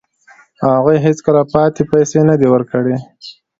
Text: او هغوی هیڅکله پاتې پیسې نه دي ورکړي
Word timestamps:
او 0.61 0.69
هغوی 0.77 0.97
هیڅکله 1.05 1.41
پاتې 1.53 1.81
پیسې 1.91 2.19
نه 2.29 2.35
دي 2.39 2.47
ورکړي 2.53 2.95